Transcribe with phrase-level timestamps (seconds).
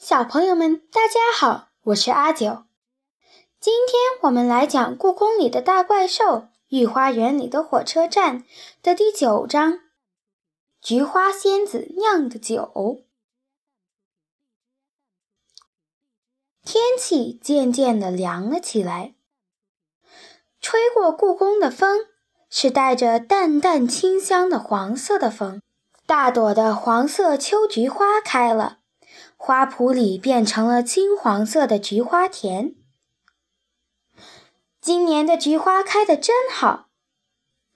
[0.00, 2.64] 小朋友们，大家好，我是阿九。
[3.60, 8.40] 今天我们来讲《故宫里的大怪兽：御花园里的火车站》
[8.82, 9.74] 的第九章
[10.80, 12.72] 《菊花仙子酿的酒》。
[16.64, 19.14] 天气渐渐的凉了起来，
[20.62, 22.06] 吹过故宫的风
[22.48, 25.60] 是带着淡淡清香的黄色的风，
[26.06, 28.78] 大朵的黄色秋菊花开了。
[29.42, 32.74] 花圃里变成了金黄色的菊花田。
[34.82, 36.90] 今年的菊花开得真好。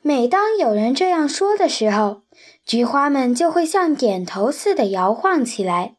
[0.03, 2.21] 每当有人这样说的时候，
[2.67, 5.97] 菊花们就会像点头似的摇晃起来，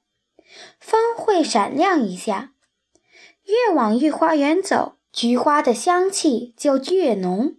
[0.79, 2.53] 风会闪亮一下。
[3.45, 7.55] 越往御花园走，菊花的香气就越浓。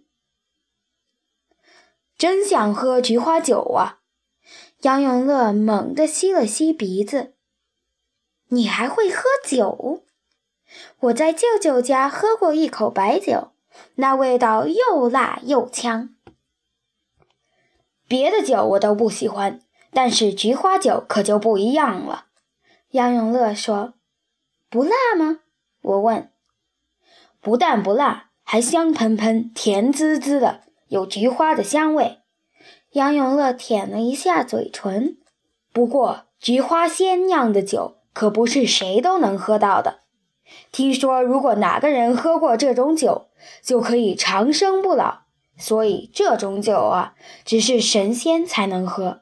[2.17, 3.99] 真想喝菊花酒啊！
[4.83, 7.33] 杨永乐猛地吸了吸鼻子。
[8.49, 10.03] 你还会喝酒？
[10.99, 13.51] 我在舅舅家喝过一口白酒，
[13.95, 16.15] 那味道又辣又呛。
[18.07, 22.27] 别的酒我都不喜欢，但是菊花酒可就不一样了。
[22.91, 23.95] 杨永乐说
[24.69, 25.39] ：“不辣吗？”
[25.83, 26.31] 我问。
[27.41, 32.19] “不但不辣，还香喷喷、甜滋滋的，有菊花的香味。”
[32.91, 35.17] 杨永乐舔了一下嘴唇。
[35.73, 37.96] 不过，菊花仙酿的酒。
[38.17, 39.99] 可不是谁都能喝到的。
[40.71, 43.27] 听说，如果哪个人喝过这种酒，
[43.61, 45.19] 就可以长生不老。
[45.55, 47.13] 所以，这种酒啊，
[47.45, 49.21] 只是神仙才能喝。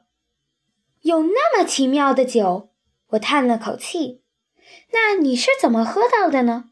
[1.02, 2.70] 有那么奇妙的酒，
[3.08, 4.22] 我叹了口气。
[4.92, 6.70] 那你是怎么喝到的呢？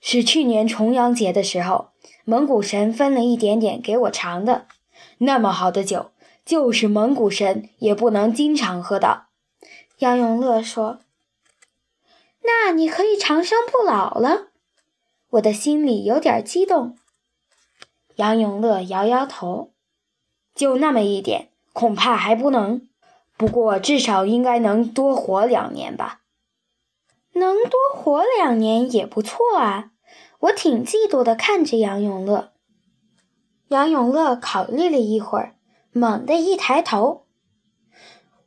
[0.00, 1.90] 是去年重阳节的时候，
[2.24, 4.66] 蒙古神分了一点点给我尝的。
[5.18, 6.10] 那么好的酒，
[6.44, 9.28] 就是蒙古神也不能经常喝到。
[10.02, 10.98] 杨永乐说
[12.42, 14.48] ：“那你可以长生不老了。”
[15.30, 16.98] 我的心里有点激动。
[18.16, 19.70] 杨永乐摇摇头
[20.56, 22.88] ：“就那么一点，恐怕还不能。
[23.36, 26.22] 不过至少应该能多活两年吧。
[27.34, 29.92] 能多活两年也不错啊。”
[30.40, 32.50] 我挺嫉妒的，看着杨永乐。
[33.68, 35.54] 杨永乐考虑了一会儿，
[35.92, 37.28] 猛地一抬头。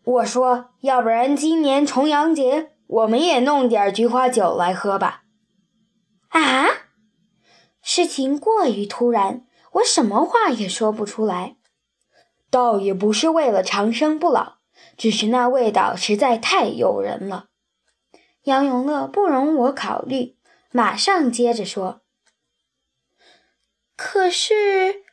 [0.05, 5.23] 我说：“要不然今年重阳节，我们也弄点菊花酒来喝吧。”
[6.29, 6.67] 啊！
[7.81, 11.55] 事情过于突然，我什么话也说不出来。
[12.51, 14.57] 倒也不是为了长生不老，
[14.95, 17.47] 只是那味道实在太诱人了。
[18.43, 20.37] 杨永乐不容我考虑，
[20.71, 22.01] 马上接着说
[23.97, 25.03] ：“可是……”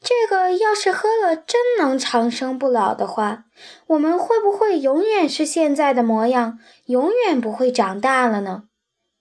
[0.00, 3.46] 这个要是喝了真能长生不老的话，
[3.88, 8.68] 我们会不会永远是现在的模样，永远不会长大了呢？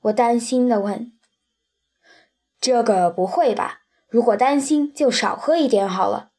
[0.03, 1.11] 我担心地问。
[2.61, 3.79] 这个不会吧？
[4.07, 6.29] 如果担心，就少喝一点好了。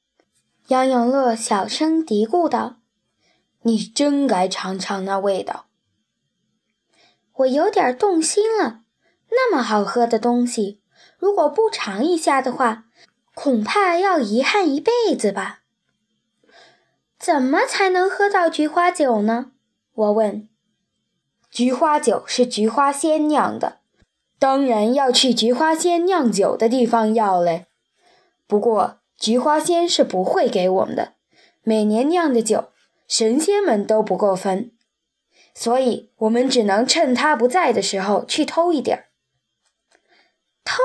[0.68, 2.76] 杨永乐小声嘀咕道
[3.62, 5.66] ：“你真该尝尝那味道。”
[7.38, 8.82] 我有点动心了。
[9.30, 10.80] 那么好喝的东西，
[11.18, 12.84] 如果不尝一下的话。
[13.40, 15.60] 恐怕要遗憾一辈子吧。
[17.20, 19.52] 怎么才能喝到菊花酒呢？
[19.94, 20.48] 我问。
[21.48, 23.78] 菊花酒是菊花仙酿的，
[24.40, 27.66] 当然要去菊花仙酿酒的地方要嘞。
[28.48, 31.12] 不过菊花仙是不会给我们的，
[31.62, 32.72] 每年酿的酒，
[33.06, 34.72] 神仙们都不够分，
[35.54, 39.04] 所以我们只能趁他不在的时候去偷一点儿。
[40.64, 40.82] 偷。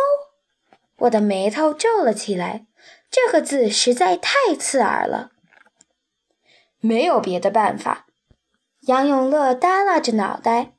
[1.03, 2.68] 我的眉头皱了起来，
[3.09, 5.31] 这个字实在太刺耳了。
[6.80, 8.08] 没有别的办法，
[8.81, 10.78] 杨永乐耷拉着脑袋。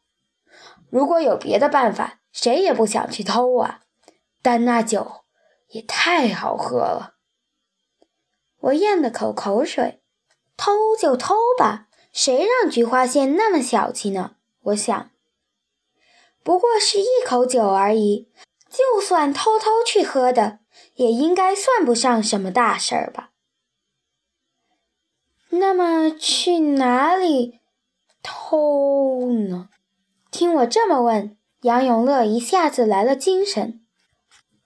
[0.90, 3.80] 如果有别的办法，谁也不想去偷啊。
[4.40, 5.24] 但那酒
[5.68, 7.16] 也太好喝了。
[8.60, 10.02] 我咽了口口水，
[10.56, 14.36] 偷就偷吧，谁让菊花仙那么小气呢？
[14.60, 15.10] 我想，
[16.42, 18.30] 不过是一口酒而已。
[18.76, 20.58] 就算偷偷去喝的，
[20.96, 23.30] 也应该算不上什么大事儿吧？
[25.50, 27.60] 那么去哪里
[28.20, 29.68] 偷呢？
[30.32, 33.80] 听我这么问，杨永乐一下子来了精神。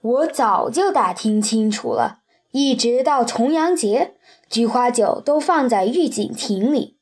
[0.00, 2.20] 我早就打听清楚了，
[2.52, 4.16] 一直到重阳节，
[4.48, 6.98] 菊花酒都放在御景亭里。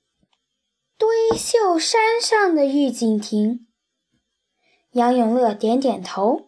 [0.98, 3.68] 堆秀山上的御景亭。
[4.92, 6.45] 杨永乐点点头。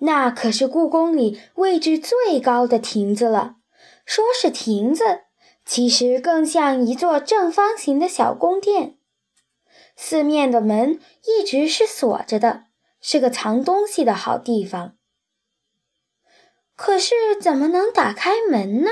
[0.00, 3.56] 那可是故宫里位置最高的亭子了。
[4.04, 5.22] 说是亭子，
[5.64, 8.98] 其实更像一座正方形的小宫殿。
[9.96, 12.64] 四面的门一直是锁着的，
[13.00, 14.96] 是个藏东西的好地方。
[16.74, 18.90] 可是怎么能打开门呢？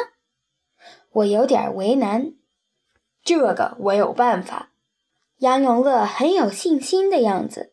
[1.10, 2.34] 我有点为难。
[3.24, 4.72] 这个我有办法。
[5.38, 7.72] 杨永乐很有信心的样子。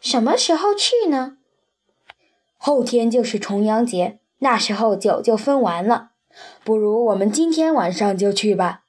[0.00, 1.38] 什么时候去呢？
[2.66, 6.12] 后天就是重阳节，那时候酒就分完了。
[6.64, 8.84] 不如我们今天晚上就去吧。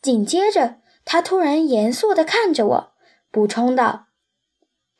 [0.00, 2.92] 紧接着，他突然严肃地看着我，
[3.32, 4.04] 补充道：“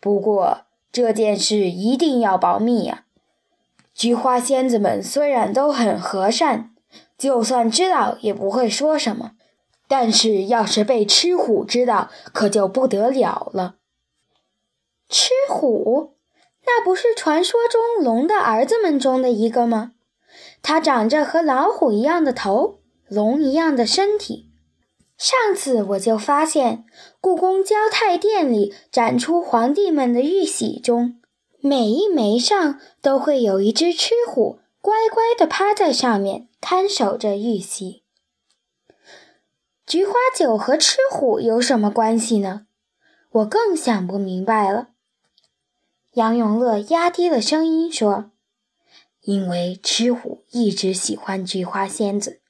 [0.02, 3.04] 不过这件事一定要保密呀。
[3.94, 6.74] 菊花仙子们虽然都很和善，
[7.16, 9.34] 就算知道也不会说什么。
[9.86, 13.76] 但是要是被吃虎知道，可就不得了了。
[15.08, 16.15] 吃虎，
[16.66, 19.92] 那不是传说中龙的儿子们中的一个吗？
[20.62, 24.50] 它长着和老虎一样的头，龙一样的身体。”
[25.16, 26.84] 上次我就发现，
[27.22, 31.20] 故宫交泰殿里展出皇帝们的玉玺中，
[31.60, 38.02] 每一枚上都会有一只吃虎，乖乖地趴在上面看守着玉玺。
[39.86, 42.66] 菊花酒和吃虎有什么关系呢？
[43.30, 44.88] 我更想不明白了。
[46.16, 48.30] 杨永乐压低了声音说
[49.20, 52.40] ：“因为吃虎一直喜欢菊花仙子。”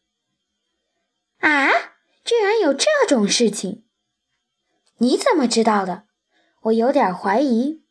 [1.43, 1.67] 啊？
[2.25, 3.83] 居然有这种事情！
[4.99, 6.05] 你怎么知道的？
[6.63, 7.83] 我有点怀疑。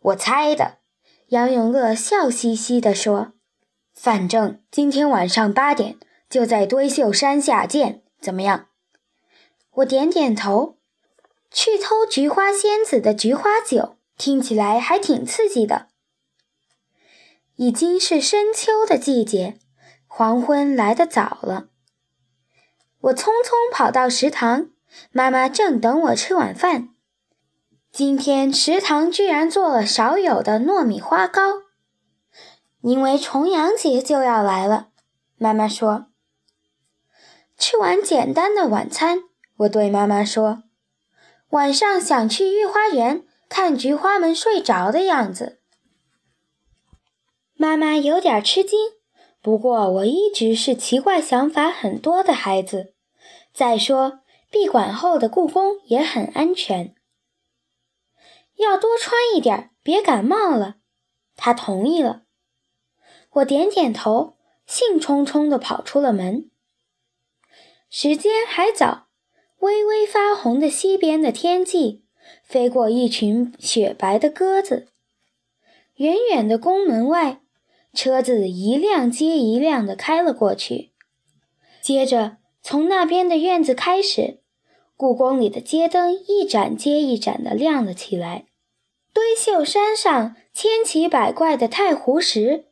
[0.00, 0.78] 我猜的。
[1.28, 3.34] 杨永乐笑嘻嘻地说
[3.94, 5.96] ：“反正今天晚上八点
[6.28, 8.66] 就在堆秀山下见，怎么样？”
[9.74, 10.80] 我点点头。
[11.52, 15.88] 去偷菊花仙子的菊花酒，听起来还挺刺激的。
[17.56, 19.58] 已经是深秋的季节，
[20.06, 21.66] 黄昏来得早了。
[23.00, 24.70] 我匆匆跑到食堂，
[25.10, 26.90] 妈妈正等我吃晚饭。
[27.90, 31.62] 今天食堂居然做了少有的糯米花糕，
[32.82, 34.90] 因为重阳节就要来了。
[35.36, 36.06] 妈妈说。
[37.58, 39.24] 吃完简单的晚餐，
[39.56, 40.62] 我对妈妈说
[41.50, 45.60] ：“晚上想去御花园看菊花们睡着的样子。”
[47.52, 48.78] 妈妈有点吃惊，
[49.42, 52.94] 不过我一直是奇怪想法很多的孩子。
[53.52, 54.20] 再说，
[54.50, 56.94] 闭馆后的故宫也很安全，
[58.56, 60.76] 要多穿一点，别感冒了。
[61.36, 62.22] 他同意了，
[63.32, 66.50] 我点点头，兴冲冲地跑出了门。
[67.90, 69.08] 时间还早，
[69.58, 72.06] 微微发红的西边的天际，
[72.44, 74.88] 飞过一群雪白的鸽子。
[75.96, 77.40] 远远的宫门外，
[77.92, 80.92] 车子一辆接一辆地开了过去，
[81.80, 82.38] 接着。
[82.64, 84.38] 从那边的院子开始，
[84.96, 88.46] 故宫里的街灯一盏接一盏地亮了起来。
[89.12, 92.66] 堆秀山上千奇百怪的太湖石，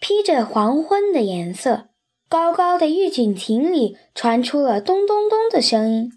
[0.00, 1.90] 披着黄昏的颜色。
[2.28, 6.10] 高高的玉锦亭里传出了咚咚咚的声音，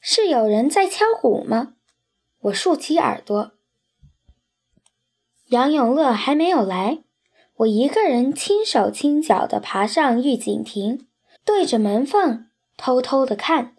[0.00, 1.74] 是有人在敲鼓吗？
[2.42, 3.52] 我竖起耳朵。
[5.48, 6.98] 杨永乐还没有来，
[7.56, 11.06] 我一个人轻手轻脚地爬上玉锦亭，
[11.44, 12.46] 对着门缝。
[12.80, 13.74] 偷偷地看，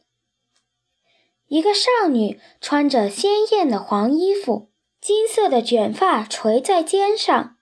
[1.47, 7.55] 一个少女穿着鲜艳的黄衣服，金色的卷发垂在肩上，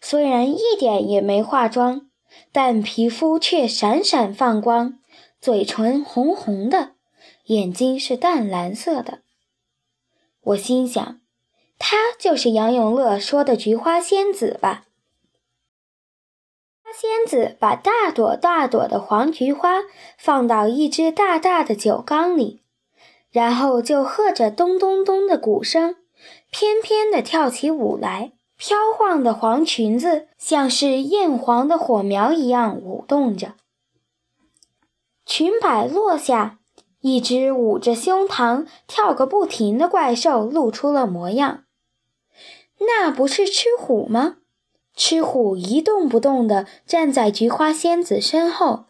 [0.00, 2.08] 虽然一点也没化妆，
[2.52, 4.98] 但皮肤却闪闪放光，
[5.42, 6.92] 嘴唇红红的，
[7.48, 9.20] 眼睛是淡蓝色的。
[10.48, 11.20] 我心想，
[11.78, 14.84] 她就是杨永乐说的菊花仙子吧。
[16.94, 19.82] 仙子把大朵大朵的黄菊花
[20.16, 22.62] 放到一只大大的酒缸里，
[23.30, 25.96] 然后就和着咚咚咚的鼓声，
[26.50, 28.32] 翩翩地跳起舞来。
[28.56, 33.54] 飘晃的黄裙子像是艳黄的火苗一样舞动着。
[35.24, 36.58] 裙摆落下，
[37.00, 41.64] 一只捂着胸膛跳个不停的怪兽露出了模样。
[42.80, 44.36] 那不是吃虎吗？
[44.94, 48.86] 赤虎一动不动地站在菊花仙子身后，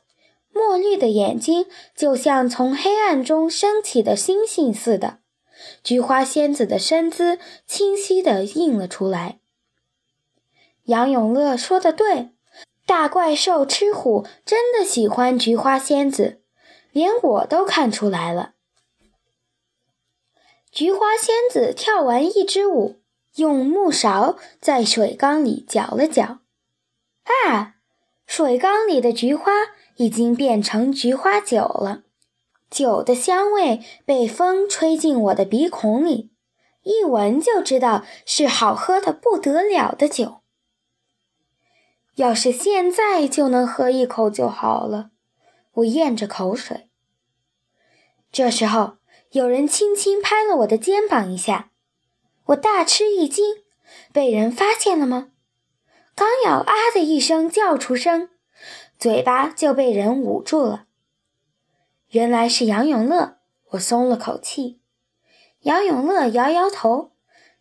[0.53, 5.19] 墨绿的眼睛就像从黑暗中升起的星星似的。
[5.85, 9.39] 菊花仙子的身姿清晰地映了出来。
[10.85, 12.31] 杨永乐说的对，
[12.87, 16.41] 大怪兽吃虎真的喜欢菊花仙子，
[16.93, 18.55] 连我都看出来了。
[20.71, 23.01] 菊花仙子跳完一支舞。
[23.37, 26.41] 用木勺在水缸里搅了搅，
[27.47, 27.77] 啊，
[28.27, 29.53] 水缸里的菊花
[29.95, 32.03] 已经变成菊花酒了。
[32.69, 36.33] 酒的香味被风吹进我的鼻孔里，
[36.83, 40.41] 一闻就知道是好喝的不得了的酒。
[42.17, 45.11] 要是现在就能喝一口就好了，
[45.79, 46.89] 我咽着口水。
[48.33, 48.99] 这时候，
[49.31, 51.71] 有人轻轻拍了我的肩膀一下，
[52.47, 53.45] 我大吃一惊，
[54.13, 55.31] 被人发现了吗？
[56.15, 58.31] 刚要啊的一声叫出声，
[58.99, 60.87] 嘴巴就被人捂住了。
[62.09, 63.39] 原来是杨永乐，
[63.71, 64.81] 我松了口气。
[65.61, 67.13] 杨永乐摇摇头，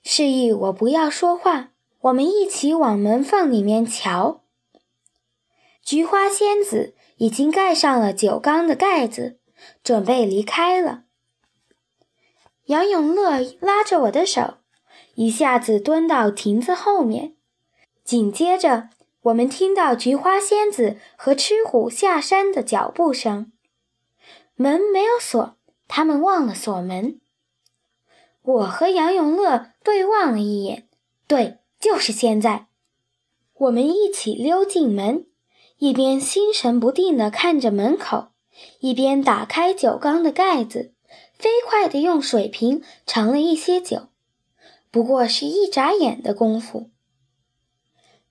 [0.01, 1.71] 示意我不要说话。
[1.99, 4.43] 我们一起往门缝里面瞧。
[5.87, 9.39] 菊花仙子已经盖上了酒缸的盖子，
[9.81, 11.05] 准备离开了。
[12.65, 14.55] 杨永乐拉着我的手，
[15.15, 17.37] 一下子蹲到亭子后面。
[18.03, 18.89] 紧接着，
[19.21, 23.53] 我们听到菊花仙子和吃虎下山的脚步声。
[24.55, 25.55] 门没有锁，
[25.87, 27.21] 他们忘了锁门。
[28.41, 30.89] 我和杨永乐对望了一眼，
[31.27, 32.67] 对，就是现在。
[33.53, 35.25] 我们一起溜进门，
[35.77, 38.29] 一边心神不定地看着门口，
[38.79, 40.93] 一边打开酒缸的盖子，
[41.37, 44.07] 飞快地用水瓶盛了一些酒。
[44.89, 46.89] 不过是一眨眼的功夫。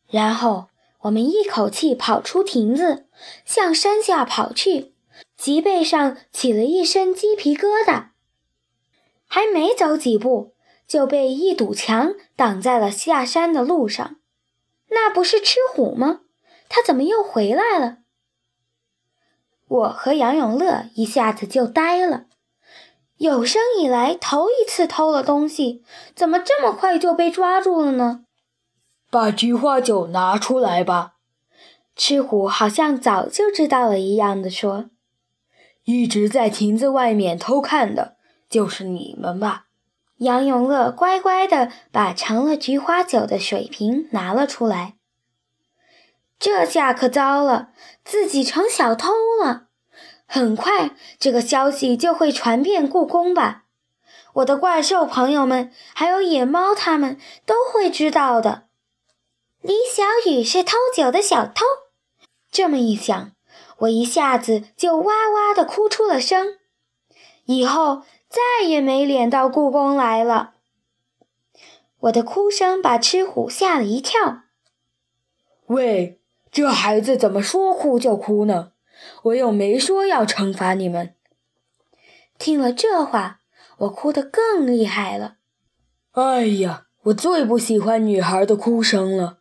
[0.09, 0.69] 然后
[1.03, 3.07] 我们一口气跑出亭子，
[3.45, 4.95] 向山下跑去。
[5.37, 8.09] 脊背上起了一身鸡皮疙瘩，
[9.27, 10.55] 还没走几步，
[10.87, 14.17] 就被一堵墙挡在了下山的路上。
[14.91, 16.21] 那不是吃虎吗？
[16.69, 17.99] 他怎么又回来了？
[19.69, 22.27] 我和杨永乐一下子就呆了。
[23.17, 25.83] 有生以来头一次偷了东西，
[26.15, 28.25] 怎么这么快就被抓住了呢？
[29.11, 31.15] 把菊花酒拿出来吧！
[31.95, 34.91] 赤虎好像早就知道了一样的说。
[35.85, 38.17] 一直在亭子外面偷看的
[38.51, 39.67] 就是你们吧？
[40.19, 44.96] 杨永乐乖乖的把盛了菊花酒的水瓶拿了出来。
[46.39, 47.71] 这下可糟了，
[48.05, 49.13] 自己成小偷
[49.43, 49.69] 了。
[50.27, 53.65] 很快，这个消息就会传遍故宫吧？
[54.35, 58.65] 我的怪兽朋友们，还有野猫，他们都会知道的。
[59.61, 61.65] 李小雨是偷酒的小偷。
[62.51, 63.33] 这么一想。
[63.81, 66.57] 我一下子就哇哇地哭出了声，
[67.45, 70.55] 以后再也没脸到故宫来了。
[72.01, 74.45] 我的哭声把吃虎吓了一跳。
[75.67, 76.23] 喂，
[76.57, 78.73] 这孩子怎么说哭就哭呢？
[79.25, 81.15] 我又没说要惩罚你们。
[82.39, 83.41] 听了这话，
[83.81, 85.37] 我哭得更厉害了。
[86.13, 89.41] 哎呀，我最不喜欢女孩的哭声了。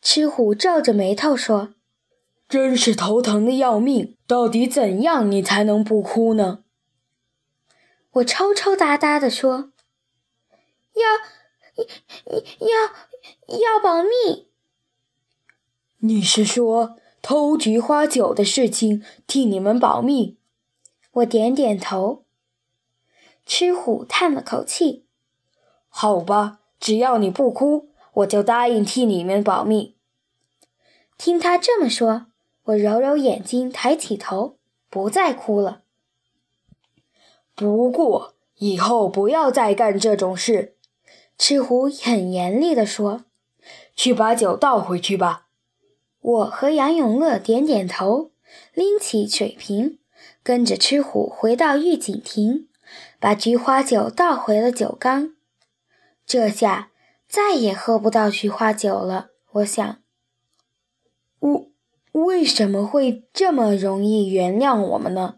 [0.00, 1.74] 吃虎皱着眉头说。
[2.48, 4.16] 真是头疼的要命！
[4.28, 6.62] 到底怎样你才能不哭呢？
[8.12, 9.72] 我抽抽搭搭地说
[10.94, 11.08] ：“要，
[12.68, 14.48] 要，要保密。”
[16.02, 20.38] 你是说偷菊花酒的事情替你们保密？
[21.12, 22.24] 我点点头。
[23.44, 25.04] 吃虎叹了口气
[25.90, 29.96] ：“好吧，只要你不哭，我就答应替你们保密。”
[31.18, 32.28] 听他这么说。
[32.64, 35.82] 我揉揉眼睛，抬起头，不再哭了。
[37.54, 40.76] 不过以后不要再干这种事，
[41.36, 43.24] 赤狐很严厉地说
[43.96, 45.48] ：“去把酒倒回去吧。”
[46.20, 48.30] 我和杨永乐点点头，
[48.74, 49.98] 拎起水瓶，
[50.42, 52.68] 跟着赤虎回到御景亭，
[53.18, 55.34] 把菊花酒倒回了酒缸。
[56.26, 56.90] 这下
[57.28, 59.98] 再也喝不到菊花酒了，我想。
[61.38, 61.70] 我。
[62.12, 65.36] 为什么会这么容易原谅我们呢？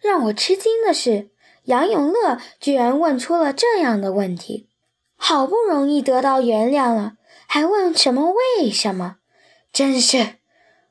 [0.00, 1.30] 让我吃惊的是，
[1.64, 4.68] 杨永乐居然问出了这样的问题。
[5.16, 7.14] 好不容易得到原谅了，
[7.48, 9.16] 还问什么为什么？
[9.74, 10.36] 真是……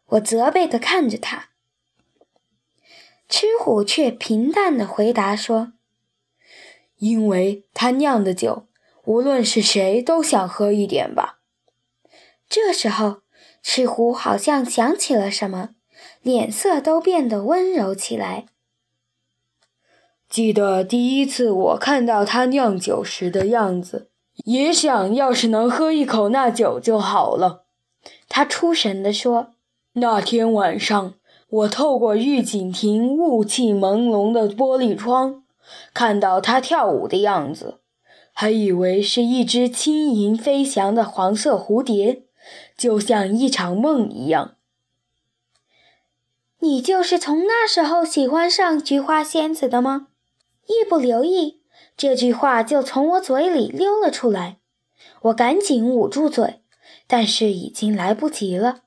[0.06, 1.50] 我责备地看着他。
[3.28, 5.74] 吃虎却平淡地回答说
[7.00, 8.68] ：“因为他酿的酒，
[9.06, 11.40] 无论是谁都想喝一点吧。”
[12.48, 13.24] 这时候。
[13.66, 15.70] 赤狐好像想起了什么，
[16.22, 18.48] 脸色都变得温柔起来。
[20.30, 24.12] 记得第一次我看到他酿酒时的样子，
[24.44, 27.63] 也想要是能喝一口那酒就好了。
[28.36, 29.54] 他出神地说
[29.94, 31.14] ：“那天晚上，
[31.50, 35.44] 我透过御景亭雾气朦胧的玻璃窗，
[35.94, 37.78] 看到他跳舞的样子，
[38.32, 42.24] 还以为是一只轻盈飞翔的黄色蝴蝶。”
[42.76, 44.56] 就像一场梦一样。
[46.62, 50.08] 你就是从那时候喜欢上菊花仙子的吗？
[50.66, 51.62] 一不留意，
[51.96, 54.58] 这句话就从我嘴里溜了出来。
[55.22, 56.63] 我赶紧捂住嘴，
[57.16, 58.86] 但是已经来不及了。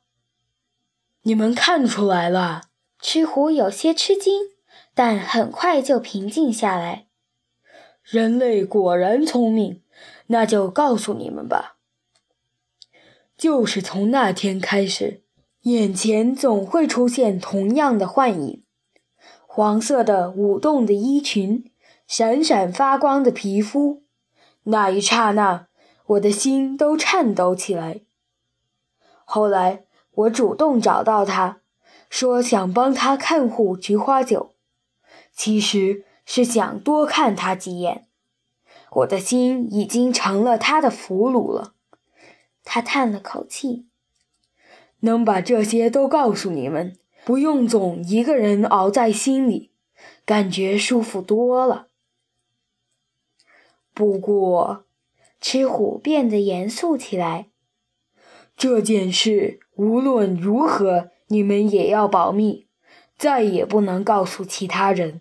[1.22, 2.62] 你们看出来了？
[2.98, 4.46] 赤狐有些吃惊，
[4.96, 7.06] 但很快就平静下来。
[8.02, 9.80] 人类果然聪明，
[10.26, 11.76] 那就告诉你们吧。
[13.36, 15.22] 就是从那天开始，
[15.60, 18.64] 眼前总会出现同样的幻影：
[19.46, 21.70] 黄色的舞动的衣裙，
[22.08, 24.02] 闪闪发光的皮肤。
[24.64, 25.68] 那一刹那，
[26.06, 28.00] 我的心都颤抖起来。
[29.28, 31.60] 后来，我主动找到他，
[32.08, 34.54] 说想帮他看护菊花酒，
[35.32, 38.06] 其实是想多看他几眼。
[38.92, 41.74] 我的心已经成了他的俘虏了。
[42.64, 43.86] 他叹了口气，
[45.00, 49.72] 能把这些都告诉你们，不用总一个人熬在心里，
[50.24, 51.88] 感觉舒服多了。
[53.92, 54.84] 不过，
[55.40, 57.48] 赤虎变得严肃起来。
[58.56, 62.66] 这件事无论如何，你们也要保密，
[63.18, 65.20] 再也不能告诉其他人，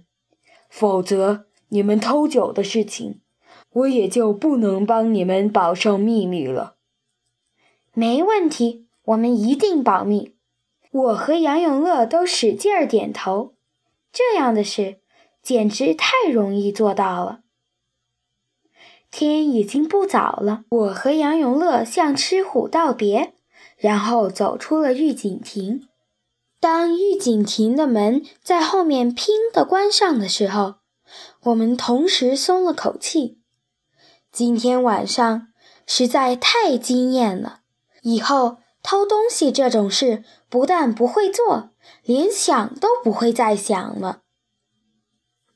[0.69, 3.19] 否则你们偷酒的事情，
[3.71, 6.77] 我也就不能帮你们保守秘密了。
[7.93, 10.35] 没问题，我们一定保密。
[10.91, 13.55] 我和杨永乐都使劲儿点头。
[14.13, 14.99] 这样的事
[15.41, 17.41] 简直太容易做到了。
[19.11, 23.33] 天已经不早了，我和杨永乐向吃虎道别，
[23.77, 25.87] 然后走出了御景亭。
[26.59, 30.75] 当御景亭的门在后面“砰”的关上的时候，
[31.43, 33.39] 我们同时松了口气。
[34.31, 35.47] 今天晚上
[35.85, 37.59] 实在太惊艳了。
[38.01, 41.71] 以后偷东西这种事不但不会做，
[42.03, 44.21] 连想都不会再想了。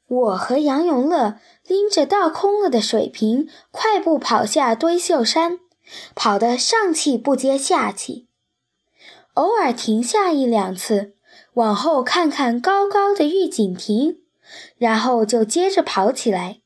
[0.07, 1.39] 我和杨永乐
[1.69, 5.59] 拎着倒空了的水瓶，快步跑下堆秀山，
[6.15, 8.27] 跑得上气不接下气，
[9.35, 11.13] 偶尔停下一两次，
[11.53, 14.17] 往后看看高高的御景亭，
[14.79, 16.61] 然后就接着跑起来，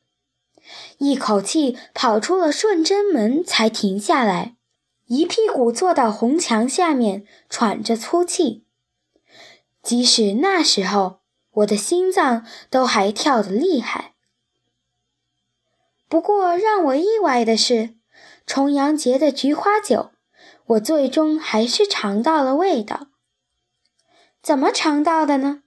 [1.00, 4.56] 一口气跑出了顺贞门才停下来。
[5.08, 8.64] 一屁股坐到红墙下面，喘着粗气。
[9.82, 11.20] 即使那时候，
[11.56, 14.13] 我的心脏都还跳得厉害。
[16.14, 17.96] 不过让我意外的是，
[18.46, 20.12] 重阳节的菊花酒，
[20.68, 23.08] 我最终还是尝到了味道。
[24.40, 25.64] 怎么尝到的呢？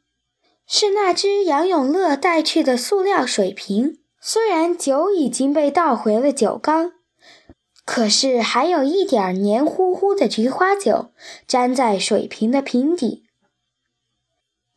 [0.65, 6.93] 是那只杨永乐带去的塑料水瓶，虽然酒已经被倒回了酒缸。
[7.85, 11.11] 可是还有一点黏糊糊的菊花酒
[11.49, 13.25] 粘在水瓶的瓶底。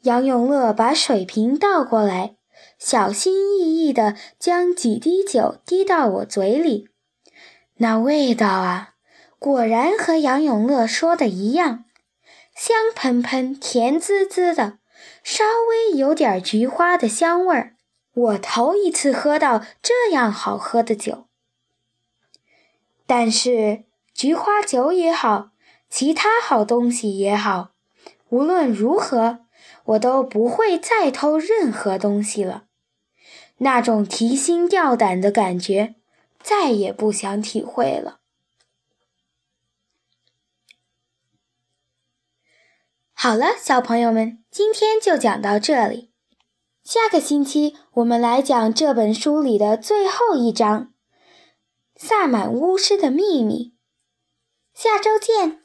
[0.01, 2.37] 杨永乐把水瓶倒过来，
[2.79, 6.87] 小心翼翼地将几滴酒滴到我嘴里。
[7.75, 8.95] 那味道啊，
[9.37, 11.83] 果然和杨永乐说的一样，
[12.55, 14.79] 香喷喷、甜滋滋的，
[15.23, 17.75] 稍微有点菊花的香味儿。
[18.13, 21.27] 我头一次喝到这样好喝的酒。
[23.05, 25.49] 但是菊花酒也好，
[25.89, 27.71] 其他好东西也好，
[28.29, 29.39] 无论如何，
[29.85, 32.63] 我都不会再偷任何东西了。
[33.59, 35.95] 那种提心吊胆的感觉，
[36.41, 38.19] 再也不想体会了。
[43.13, 46.11] 好了，小朋友们，今天就讲到这里。
[46.83, 50.93] 下个星期我们来讲这本书里的最后一章。
[51.95, 53.75] 萨满巫师的秘密，
[54.73, 55.58] 下周见。